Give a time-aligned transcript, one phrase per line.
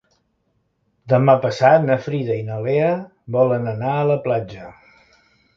[1.13, 2.89] Demà passat na Frida i na Lea
[3.39, 4.75] volen anar a la platja.